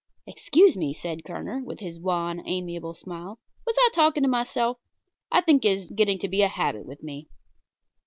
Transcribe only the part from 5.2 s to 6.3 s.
I think it is getting to